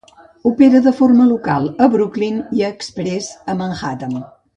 Opera 0.51 0.79
de 0.85 0.93
forma 0.99 1.27
local 1.31 1.67
a 1.85 1.89
Brooklyn 1.97 2.39
i 2.61 2.65
exprés 2.71 3.29
a 3.55 3.57
Manhattan. 3.61 4.19